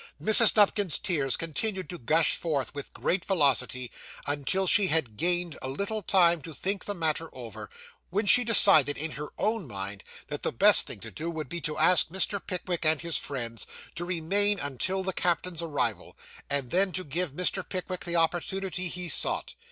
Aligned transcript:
Mrs. 0.19 0.55
Nupkins's 0.57 0.97
tears 0.97 1.37
continued 1.37 1.87
to 1.91 1.99
gush 1.99 2.35
forth, 2.35 2.73
with 2.73 2.91
great 2.91 3.23
velocity, 3.23 3.91
until 4.25 4.65
she 4.65 4.87
had 4.87 5.15
gained 5.15 5.59
a 5.61 5.69
little 5.69 6.01
time 6.01 6.41
to 6.41 6.55
think 6.55 6.85
the 6.85 6.95
matter 6.95 7.29
over; 7.33 7.69
when 8.09 8.25
she 8.25 8.43
decided, 8.43 8.97
in 8.97 9.11
her 9.11 9.27
own 9.37 9.67
mind, 9.67 10.03
that 10.25 10.41
the 10.41 10.51
best 10.51 10.87
thing 10.87 10.99
to 11.01 11.11
do 11.11 11.29
would 11.29 11.47
be 11.49 11.61
to 11.61 11.77
ask 11.77 12.07
Mr. 12.09 12.41
Pickwick 12.43 12.83
and 12.83 13.01
his 13.01 13.17
friends 13.17 13.67
to 13.93 14.03
remain 14.03 14.57
until 14.59 15.03
the 15.03 15.13
captain's 15.13 15.61
arrival, 15.61 16.17
and 16.49 16.71
then 16.71 16.91
to 16.93 17.03
give 17.03 17.33
Mr. 17.33 17.61
Pickwick 17.63 18.03
the 18.03 18.15
opportunity 18.15 18.87
he 18.87 19.07
sought. 19.07 19.53